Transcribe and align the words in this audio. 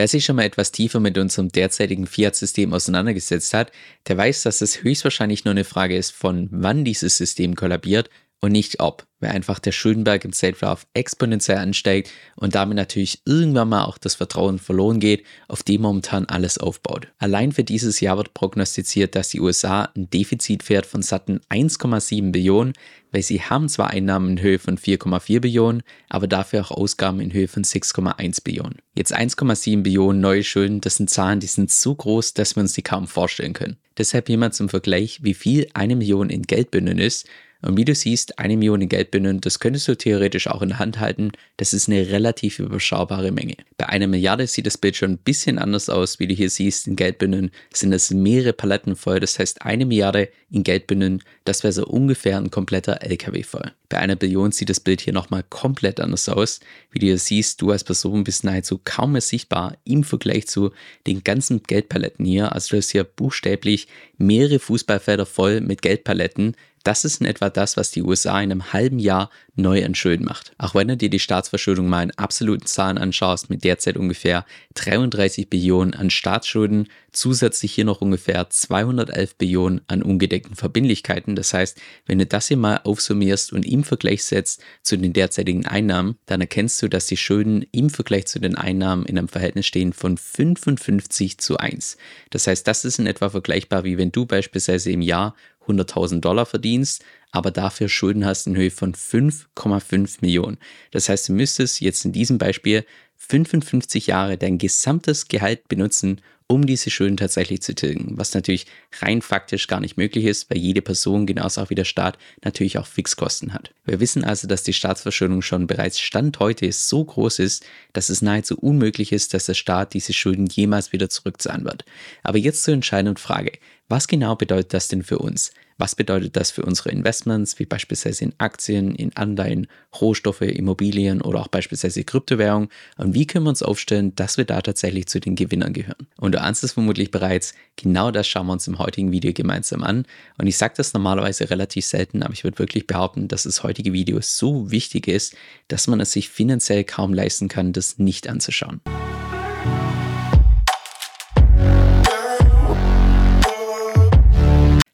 Wer 0.00 0.08
sich 0.08 0.24
schon 0.24 0.36
mal 0.36 0.46
etwas 0.46 0.72
tiefer 0.72 0.98
mit 0.98 1.18
unserem 1.18 1.50
derzeitigen 1.50 2.06
Fiat-System 2.06 2.72
auseinandergesetzt 2.72 3.52
hat, 3.52 3.70
der 4.08 4.16
weiß, 4.16 4.44
dass 4.44 4.62
es 4.62 4.82
höchstwahrscheinlich 4.82 5.44
nur 5.44 5.52
eine 5.52 5.64
Frage 5.64 5.94
ist, 5.94 6.12
von 6.12 6.48
wann 6.50 6.86
dieses 6.86 7.18
System 7.18 7.54
kollabiert 7.54 8.08
und 8.40 8.52
nicht 8.52 8.80
ob, 8.80 9.06
weil 9.20 9.30
einfach 9.30 9.58
der 9.58 9.72
Schuldenberg 9.72 10.24
im 10.24 10.32
Zeitverlauf 10.32 10.86
exponentiell 10.94 11.58
ansteigt 11.58 12.10
und 12.36 12.54
damit 12.54 12.76
natürlich 12.76 13.20
irgendwann 13.26 13.68
mal 13.68 13.84
auch 13.84 13.98
das 13.98 14.14
Vertrauen 14.14 14.58
verloren 14.58 14.98
geht, 14.98 15.24
auf 15.46 15.62
dem 15.62 15.82
momentan 15.82 16.24
alles 16.26 16.56
aufbaut. 16.58 17.08
Allein 17.18 17.52
für 17.52 17.64
dieses 17.64 18.00
Jahr 18.00 18.16
wird 18.16 18.32
prognostiziert, 18.32 19.14
dass 19.14 19.28
die 19.28 19.40
USA 19.40 19.90
ein 19.94 20.08
Defizit 20.08 20.62
fährt 20.62 20.86
von 20.86 21.02
satten 21.02 21.40
1,7 21.50 22.32
Billionen, 22.32 22.72
weil 23.12 23.22
sie 23.22 23.42
haben 23.42 23.68
zwar 23.68 23.90
Einnahmen 23.90 24.30
in 24.30 24.42
Höhe 24.42 24.58
von 24.58 24.78
4,4 24.78 25.40
Billionen, 25.40 25.82
aber 26.08 26.26
dafür 26.26 26.62
auch 26.62 26.70
Ausgaben 26.70 27.20
in 27.20 27.32
Höhe 27.32 27.48
von 27.48 27.64
6,1 27.64 28.42
Billionen. 28.42 28.78
Jetzt 28.94 29.14
1,7 29.14 29.82
Billionen 29.82 30.20
neue 30.20 30.44
Schulden, 30.44 30.80
das 30.80 30.96
sind 30.96 31.10
Zahlen, 31.10 31.40
die 31.40 31.46
sind 31.46 31.70
so 31.70 31.94
groß, 31.94 32.34
dass 32.34 32.56
wir 32.56 32.62
uns 32.62 32.72
die 32.72 32.82
kaum 32.82 33.06
vorstellen 33.06 33.52
können. 33.52 33.76
Deshalb 33.98 34.28
hier 34.28 34.38
mal 34.38 34.52
zum 34.52 34.70
Vergleich, 34.70 35.18
wie 35.22 35.34
viel 35.34 35.68
eine 35.74 35.96
Million 35.96 36.30
in 36.30 36.42
Geldbündeln 36.42 36.98
ist 36.98 37.28
und 37.62 37.76
wie 37.76 37.84
du 37.84 37.94
siehst, 37.94 38.38
eine 38.38 38.56
Million 38.56 38.80
in 38.80 38.88
Geldbündeln, 38.88 39.40
das 39.40 39.60
könntest 39.60 39.86
du 39.86 39.96
theoretisch 39.96 40.46
auch 40.46 40.62
in 40.62 40.70
der 40.70 40.78
Hand 40.78 40.98
halten. 40.98 41.32
Das 41.58 41.74
ist 41.74 41.88
eine 41.88 42.10
relativ 42.10 42.58
überschaubare 42.58 43.32
Menge. 43.32 43.56
Bei 43.76 43.88
einer 43.88 44.06
Milliarde 44.06 44.46
sieht 44.46 44.66
das 44.66 44.78
Bild 44.78 44.96
schon 44.96 45.12
ein 45.12 45.18
bisschen 45.18 45.58
anders 45.58 45.90
aus. 45.90 46.18
Wie 46.18 46.26
du 46.26 46.34
hier 46.34 46.48
siehst, 46.48 46.86
in 46.86 46.96
Geldbündeln 46.96 47.50
sind 47.72 47.90
das 47.90 48.10
mehrere 48.10 48.54
Paletten 48.54 48.96
voll. 48.96 49.20
Das 49.20 49.38
heißt, 49.38 49.62
eine 49.62 49.84
Milliarde 49.84 50.30
in 50.50 50.62
Geldbündeln, 50.62 51.22
das 51.50 51.64
wäre 51.64 51.72
so 51.72 51.84
ungefähr 51.84 52.36
ein 52.36 52.52
kompletter 52.52 53.02
LKW 53.02 53.42
voll. 53.42 53.72
Bei 53.88 53.98
einer 53.98 54.14
Billion 54.14 54.52
sieht 54.52 54.70
das 54.70 54.78
Bild 54.78 55.00
hier 55.00 55.12
nochmal 55.12 55.42
komplett 55.42 55.98
anders 55.98 56.28
aus. 56.28 56.60
Wie 56.92 57.00
du 57.00 57.06
hier 57.06 57.18
siehst, 57.18 57.60
du 57.60 57.72
als 57.72 57.82
Person 57.82 58.22
bist 58.22 58.44
nahezu 58.44 58.80
kaum 58.84 59.12
mehr 59.12 59.20
sichtbar 59.20 59.76
im 59.84 60.04
Vergleich 60.04 60.46
zu 60.46 60.70
den 61.08 61.24
ganzen 61.24 61.64
Geldpaletten 61.64 62.24
hier. 62.24 62.52
Also 62.52 62.70
du 62.70 62.76
hast 62.76 62.90
hier 62.90 63.02
buchstäblich 63.02 63.88
mehrere 64.16 64.60
Fußballfelder 64.60 65.26
voll 65.26 65.60
mit 65.60 65.82
Geldpaletten, 65.82 66.54
das 66.82 67.04
ist 67.04 67.20
in 67.20 67.26
etwa 67.26 67.50
das, 67.50 67.76
was 67.76 67.90
die 67.90 68.02
USA 68.02 68.40
in 68.40 68.50
einem 68.50 68.72
halben 68.72 68.98
Jahr 68.98 69.30
neu 69.54 69.80
entschulden 69.80 70.24
macht. 70.24 70.52
Auch 70.56 70.74
wenn 70.74 70.88
du 70.88 70.96
dir 70.96 71.10
die 71.10 71.18
Staatsverschuldung 71.18 71.88
mal 71.88 72.02
in 72.02 72.10
absoluten 72.12 72.66
Zahlen 72.66 72.96
anschaust, 72.96 73.50
mit 73.50 73.64
derzeit 73.64 73.98
ungefähr 73.98 74.46
33 74.74 75.50
Billionen 75.50 75.92
an 75.92 76.08
Staatsschulden, 76.08 76.88
zusätzlich 77.12 77.72
hier 77.72 77.84
noch 77.84 78.00
ungefähr 78.00 78.48
211 78.48 79.36
Billionen 79.36 79.80
an 79.86 80.02
ungedeckten 80.02 80.56
Verbindlichkeiten. 80.56 81.36
Das 81.36 81.54
heißt, 81.54 81.80
wenn 82.06 82.18
du 82.18 82.26
das 82.26 82.48
hier 82.48 82.56
mal 82.56 82.80
aufsummierst 82.84 83.52
und 83.52 83.64
im 83.66 83.84
Vergleich 83.84 84.24
setzt 84.24 84.62
zu 84.82 84.96
den 84.96 85.12
derzeitigen 85.12 85.66
Einnahmen, 85.66 86.16
dann 86.26 86.40
erkennst 86.40 86.80
du, 86.82 86.88
dass 86.88 87.06
die 87.06 87.16
Schulden 87.16 87.66
im 87.72 87.90
Vergleich 87.90 88.26
zu 88.26 88.38
den 88.38 88.56
Einnahmen 88.56 89.06
in 89.06 89.18
einem 89.18 89.28
Verhältnis 89.28 89.66
stehen 89.66 89.92
von 89.92 90.16
55 90.16 91.38
zu 91.38 91.58
1. 91.58 91.96
Das 92.30 92.46
heißt, 92.46 92.66
das 92.66 92.84
ist 92.84 92.98
in 92.98 93.06
etwa 93.06 93.30
vergleichbar, 93.30 93.84
wie 93.84 93.98
wenn 93.98 94.12
du 94.12 94.26
beispielsweise 94.26 94.90
im 94.90 95.02
Jahr 95.02 95.34
100.000 95.66 96.20
Dollar 96.20 96.46
verdienst, 96.46 97.04
aber 97.32 97.50
dafür 97.50 97.88
Schulden 97.88 98.24
hast 98.24 98.46
in 98.46 98.56
Höhe 98.56 98.70
von 98.70 98.94
5,5 98.94 100.18
Millionen. 100.20 100.58
Das 100.90 101.08
heißt, 101.08 101.28
du 101.28 101.32
müsstest 101.32 101.80
jetzt 101.80 102.04
in 102.04 102.12
diesem 102.12 102.38
Beispiel 102.38 102.84
55 103.16 104.08
Jahre 104.08 104.38
dein 104.38 104.58
gesamtes 104.58 105.28
Gehalt 105.28 105.68
benutzen, 105.68 106.20
um 106.50 106.66
diese 106.66 106.90
Schulden 106.90 107.16
tatsächlich 107.16 107.62
zu 107.62 107.76
tilgen, 107.76 108.18
was 108.18 108.34
natürlich 108.34 108.66
rein 109.00 109.22
faktisch 109.22 109.68
gar 109.68 109.78
nicht 109.78 109.96
möglich 109.96 110.24
ist, 110.24 110.50
weil 110.50 110.58
jede 110.58 110.82
Person, 110.82 111.24
genauso 111.24 111.60
auch 111.60 111.70
wie 111.70 111.76
der 111.76 111.84
Staat, 111.84 112.18
natürlich 112.42 112.76
auch 112.76 112.88
Fixkosten 112.88 113.54
hat. 113.54 113.70
Wir 113.84 114.00
wissen 114.00 114.24
also, 114.24 114.48
dass 114.48 114.64
die 114.64 114.72
Staatsverschuldung 114.72 115.42
schon 115.42 115.68
bereits 115.68 116.00
Stand 116.00 116.40
heute 116.40 116.72
so 116.72 117.04
groß 117.04 117.38
ist, 117.38 117.64
dass 117.92 118.08
es 118.08 118.20
nahezu 118.20 118.58
unmöglich 118.58 119.12
ist, 119.12 119.32
dass 119.32 119.46
der 119.46 119.54
Staat 119.54 119.94
diese 119.94 120.12
Schulden 120.12 120.46
jemals 120.46 120.92
wieder 120.92 121.08
zurückzahlen 121.08 121.64
wird. 121.64 121.84
Aber 122.24 122.38
jetzt 122.38 122.64
zur 122.64 122.74
entscheidenden 122.74 123.16
Frage. 123.16 123.52
Was 123.88 124.08
genau 124.08 124.34
bedeutet 124.34 124.74
das 124.74 124.88
denn 124.88 125.04
für 125.04 125.18
uns? 125.18 125.52
Was 125.80 125.94
bedeutet 125.94 126.36
das 126.36 126.50
für 126.50 126.62
unsere 126.62 126.90
Investments, 126.90 127.58
wie 127.58 127.64
beispielsweise 127.64 128.24
in 128.24 128.34
Aktien, 128.36 128.94
in 128.94 129.16
Anleihen, 129.16 129.66
Rohstoffe, 129.98 130.42
Immobilien 130.42 131.22
oder 131.22 131.40
auch 131.40 131.48
beispielsweise 131.48 132.04
Kryptowährungen? 132.04 132.68
Und 132.98 133.14
wie 133.14 133.26
können 133.26 133.46
wir 133.46 133.48
uns 133.48 133.62
aufstellen, 133.62 134.14
dass 134.14 134.36
wir 134.36 134.44
da 134.44 134.60
tatsächlich 134.60 135.06
zu 135.06 135.20
den 135.20 135.36
Gewinnern 135.36 135.72
gehören? 135.72 136.06
Und 136.18 136.32
du 136.32 136.40
ahnst 136.42 136.62
es 136.64 136.72
vermutlich 136.72 137.10
bereits, 137.10 137.54
genau 137.76 138.10
das 138.10 138.28
schauen 138.28 138.48
wir 138.48 138.52
uns 138.52 138.68
im 138.68 138.78
heutigen 138.78 139.10
Video 139.10 139.32
gemeinsam 139.32 139.82
an. 139.82 140.04
Und 140.36 140.46
ich 140.48 140.58
sage 140.58 140.74
das 140.76 140.92
normalerweise 140.92 141.48
relativ 141.48 141.86
selten, 141.86 142.22
aber 142.22 142.34
ich 142.34 142.44
würde 142.44 142.58
wirklich 142.58 142.86
behaupten, 142.86 143.26
dass 143.26 143.44
das 143.44 143.62
heutige 143.62 143.94
Video 143.94 144.18
so 144.20 144.70
wichtig 144.70 145.08
ist, 145.08 145.34
dass 145.68 145.86
man 145.86 145.98
es 146.00 146.12
sich 146.12 146.28
finanziell 146.28 146.84
kaum 146.84 147.14
leisten 147.14 147.48
kann, 147.48 147.72
das 147.72 147.96
nicht 147.96 148.28
anzuschauen. 148.28 148.82